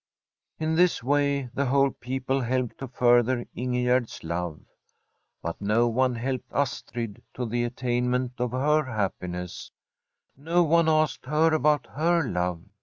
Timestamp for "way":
1.03-1.51